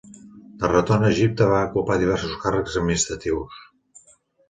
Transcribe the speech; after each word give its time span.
De 0.63 0.71
retorn 0.71 1.05
a 1.09 1.11
Egipte 1.17 1.51
va 1.53 1.61
ocupar 1.67 1.99
diversos 2.07 2.35
càrrecs 2.47 2.83
administratius. 2.85 3.65